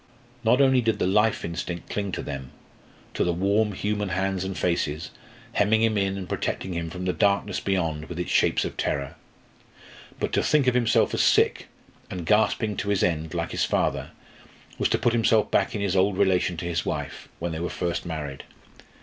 Not 0.43 0.61
only 0.61 0.81
did 0.81 0.97
the 0.97 1.05
life 1.05 1.45
instinct 1.45 1.91
cling 1.91 2.11
to 2.13 2.23
them, 2.23 2.49
to 3.13 3.23
the 3.23 3.31
warm 3.33 3.73
human 3.73 4.09
hands 4.09 4.43
and 4.43 4.57
faces 4.57 5.11
hemming 5.53 5.83
him 5.83 5.95
in 5.95 6.17
and 6.17 6.27
protecting 6.27 6.73
him 6.73 6.89
from 6.89 7.05
that 7.05 7.19
darkness 7.19 7.59
beyond 7.59 8.05
with 8.09 8.17
its 8.17 8.31
shapes 8.31 8.65
of 8.65 8.77
terror. 8.77 9.15
But 10.19 10.33
to 10.33 10.41
think 10.41 10.65
of 10.65 10.73
himself 10.73 11.13
as 11.13 11.21
sick, 11.21 11.67
and 12.09 12.25
gasping 12.25 12.77
to 12.77 12.89
his 12.89 13.03
end, 13.03 13.35
like 13.35 13.51
his 13.51 13.65
father, 13.65 14.09
was 14.79 14.89
to 14.89 14.97
put 14.97 15.13
himself 15.13 15.51
back 15.51 15.75
in 15.75 15.81
his 15.81 15.95
old 15.95 16.17
relation 16.17 16.57
to 16.57 16.65
his 16.65 16.83
wife, 16.83 17.29
when 17.37 17.51
they 17.51 17.59
were 17.59 17.69
first 17.69 18.03
married. 18.03 18.43